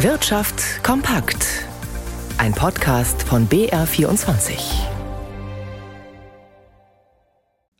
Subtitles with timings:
[0.00, 1.64] Wirtschaft kompakt.
[2.36, 4.58] Ein Podcast von BR24.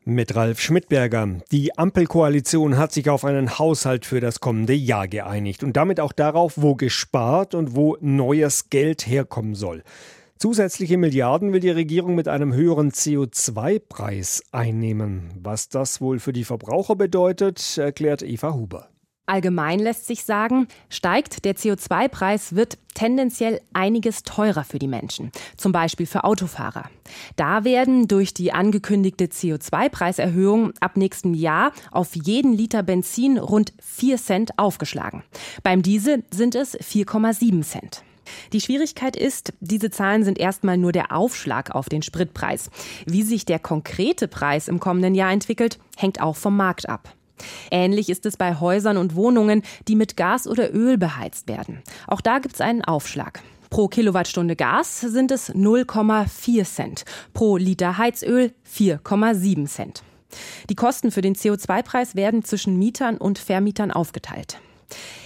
[0.07, 1.41] Mit Ralf Schmidberger.
[1.53, 6.13] Die Ampelkoalition hat sich auf einen Haushalt für das kommende Jahr geeinigt und damit auch
[6.13, 9.83] darauf, wo gespart und wo neues Geld herkommen soll.
[10.39, 15.35] Zusätzliche Milliarden will die Regierung mit einem höheren CO2-Preis einnehmen.
[15.43, 18.89] Was das wohl für die Verbraucher bedeutet, erklärt Eva Huber.
[19.27, 25.73] Allgemein lässt sich sagen, steigt der CO2-Preis, wird tendenziell einiges teurer für die Menschen, zum
[25.73, 26.89] Beispiel für Autofahrer.
[27.35, 34.17] Da werden durch die angekündigte CO2-Preiserhöhung ab nächstem Jahr auf jeden Liter Benzin rund 4
[34.17, 35.25] Cent aufgeschlagen.
[35.65, 38.05] Beim Diesel sind es 4,7 Cent.
[38.53, 42.71] Die Schwierigkeit ist, diese Zahlen sind erstmal nur der Aufschlag auf den Spritpreis.
[43.07, 47.13] Wie sich der konkrete Preis im kommenden Jahr entwickelt, hängt auch vom Markt ab.
[47.71, 51.83] Ähnlich ist es bei Häusern und Wohnungen, die mit Gas oder Öl beheizt werden.
[52.07, 53.43] Auch da gibt es einen Aufschlag.
[53.71, 60.03] Pro Kilowattstunde Gas sind es 0,4 Cent, pro Liter Heizöl 4,7 Cent.
[60.69, 64.59] Die Kosten für den CO2-Preis werden zwischen Mietern und Vermietern aufgeteilt.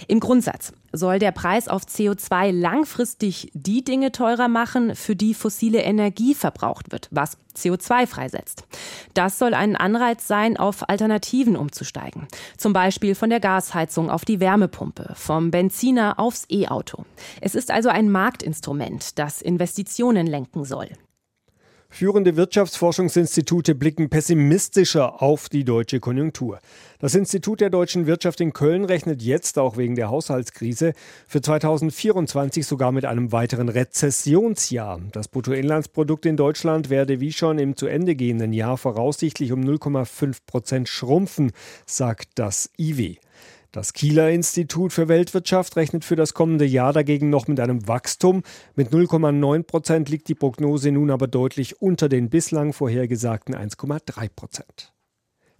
[0.07, 5.81] Im Grundsatz soll der Preis auf CO2 langfristig die Dinge teurer machen, für die fossile
[5.81, 8.65] Energie verbraucht wird, was CO2 freisetzt.
[9.13, 12.27] Das soll ein Anreiz sein, auf Alternativen umzusteigen.
[12.57, 17.05] Zum Beispiel von der Gasheizung auf die Wärmepumpe, vom Benziner aufs E-Auto.
[17.39, 20.89] Es ist also ein Marktinstrument, das Investitionen lenken soll.
[21.93, 26.59] Führende Wirtschaftsforschungsinstitute blicken pessimistischer auf die deutsche Konjunktur.
[26.99, 30.93] Das Institut der deutschen Wirtschaft in Köln rechnet jetzt, auch wegen der Haushaltskrise,
[31.27, 35.01] für 2024 sogar mit einem weiteren Rezessionsjahr.
[35.11, 40.37] Das Bruttoinlandsprodukt in Deutschland werde wie schon im zu Ende gehenden Jahr voraussichtlich um 0,5
[40.47, 41.51] Prozent schrumpfen,
[41.85, 43.17] sagt das IW.
[43.73, 48.43] Das Kieler Institut für Weltwirtschaft rechnet für das kommende Jahr dagegen noch mit einem Wachstum.
[48.75, 54.91] Mit 0,9 Prozent liegt die Prognose nun aber deutlich unter den bislang vorhergesagten 1,3 Prozent.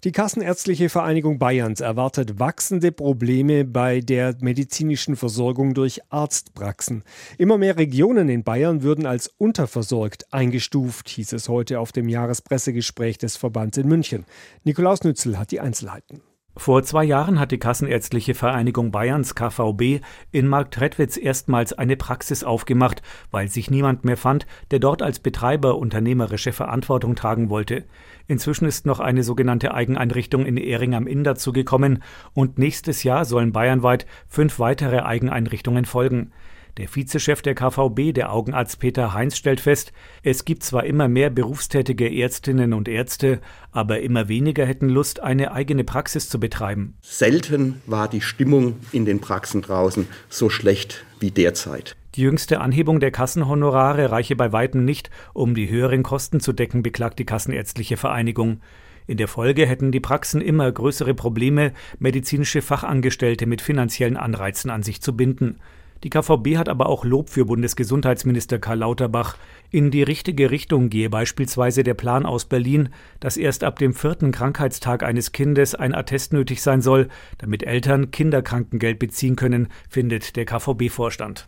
[0.04, 7.06] Die Kassenärztliche Vereinigung Bayerns erwartet wachsende Probleme bei der medizinischen Versorgung durch Arztpraxen.
[7.38, 13.20] Immer mehr Regionen in Bayern würden als unterversorgt eingestuft, hieß es heute auf dem Jahrespressegespräch
[13.20, 14.26] des Verbands in München.
[14.66, 16.22] Nikolaus Nützel hat die Einzelheiten.
[16.58, 20.02] Vor zwei Jahren hat die Kassenärztliche Vereinigung Bayerns KVB
[20.32, 23.02] in Marktredwitz erstmals eine Praxis aufgemacht,
[23.32, 27.86] weil sich niemand mehr fand, der dort als Betreiber unternehmerische Verantwortung tragen wollte.
[28.28, 32.04] Inzwischen ist noch eine sogenannte Eigeneinrichtung in Ehring am Inn dazugekommen
[32.34, 36.34] und nächstes Jahr sollen bayernweit fünf weitere Eigeneinrichtungen folgen.
[36.78, 39.92] Der Vizechef der KVB, der Augenarzt Peter Heinz, stellt fest,
[40.24, 45.52] es gibt zwar immer mehr berufstätige Ärztinnen und Ärzte, aber immer weniger hätten Lust, eine
[45.52, 46.96] eigene Praxis zu betreiben.
[47.02, 51.98] Selten war die Stimmung in den Praxen draußen so schlecht wie derzeit.
[52.16, 56.84] Die jüngste Anhebung der Kassenhonorare reiche bei weitem nicht, um die höheren Kosten zu decken,
[56.84, 58.62] beklagt die Kassenärztliche Vereinigung.
[59.08, 64.84] In der Folge hätten die Praxen immer größere Probleme, medizinische Fachangestellte mit finanziellen Anreizen an
[64.84, 65.60] sich zu binden.
[66.04, 69.38] Die KVB hat aber auch Lob für Bundesgesundheitsminister Karl Lauterbach.
[69.70, 72.90] In die richtige Richtung gehe beispielsweise der Plan aus Berlin,
[73.20, 77.08] dass erst ab dem vierten Krankheitstag eines Kindes ein Attest nötig sein soll,
[77.38, 81.48] damit Eltern Kinderkrankengeld beziehen können, findet der KVB-Vorstand.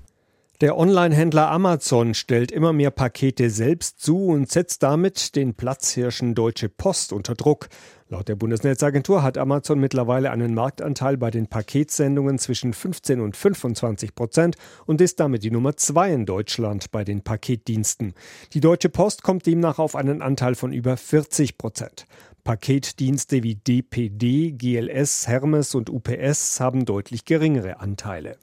[0.64, 6.70] Der Online-Händler Amazon stellt immer mehr Pakete selbst zu und setzt damit den Platzhirschen Deutsche
[6.70, 7.68] Post unter Druck.
[8.08, 14.16] Laut der Bundesnetzagentur hat Amazon mittlerweile einen Marktanteil bei den Paketsendungen zwischen 15 und 25
[14.16, 18.14] Prozent und ist damit die Nummer zwei in Deutschland bei den Paketdiensten.
[18.54, 22.06] Die Deutsche Post kommt demnach auf einen Anteil von über 40 Prozent.
[22.46, 28.38] Paketdienste wie DPD, GLS, Hermes und UPS haben deutlich geringere Anteile.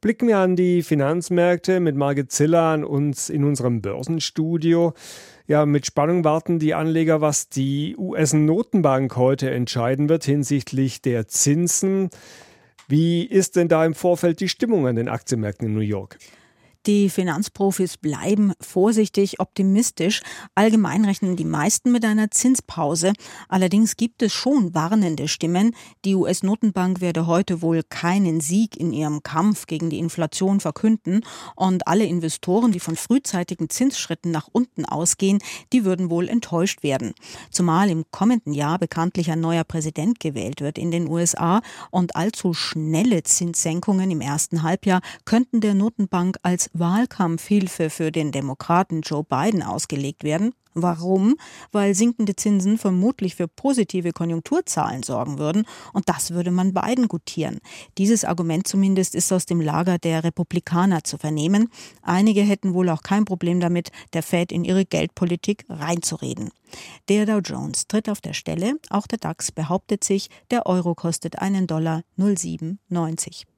[0.00, 4.94] Blicken wir an die Finanzmärkte mit Margit Ziller an uns in unserem Börsenstudio.
[5.46, 12.08] Ja, mit Spannung warten die Anleger, was die US-Notenbank heute entscheiden wird hinsichtlich der Zinsen.
[12.88, 16.16] Wie ist denn da im Vorfeld die Stimmung an den Aktienmärkten in New York?
[16.86, 20.22] Die Finanzprofis bleiben vorsichtig optimistisch.
[20.54, 23.12] Allgemein rechnen die meisten mit einer Zinspause.
[23.50, 25.76] Allerdings gibt es schon warnende Stimmen.
[26.06, 31.20] Die US-Notenbank werde heute wohl keinen Sieg in ihrem Kampf gegen die Inflation verkünden.
[31.54, 35.40] Und alle Investoren, die von frühzeitigen Zinsschritten nach unten ausgehen,
[35.74, 37.12] die würden wohl enttäuscht werden.
[37.50, 41.60] Zumal im kommenden Jahr bekanntlich ein neuer Präsident gewählt wird in den USA
[41.90, 49.02] und allzu schnelle Zinssenkungen im ersten Halbjahr könnten der Notenbank als Wahlkampfhilfe für den Demokraten
[49.02, 50.52] Joe Biden ausgelegt werden.
[50.74, 51.36] Warum?
[51.72, 57.58] Weil sinkende Zinsen vermutlich für positive Konjunkturzahlen sorgen würden und das würde man beiden gutieren.
[57.98, 61.70] Dieses Argument zumindest ist aus dem Lager der Republikaner zu vernehmen.
[62.02, 66.50] Einige hätten wohl auch kein Problem damit, der Fed in ihre Geldpolitik reinzureden.
[67.08, 71.40] Der Dow Jones tritt auf der Stelle, auch der DAX behauptet sich, der Euro kostet
[71.40, 73.49] einen Dollar 0,97.